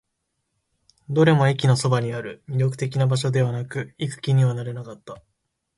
[1.11, 2.41] どれも駅のそばにある。
[2.49, 5.21] 魅力的な場所ではなく、行く気にはなれなかった。